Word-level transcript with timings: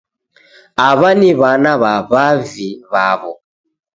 Aw'a 0.87 1.09
ni 1.19 1.31
w'ana 1.39 1.71
na 1.73 1.73
w'avi 2.11 2.69
w'aw'o 2.91 3.31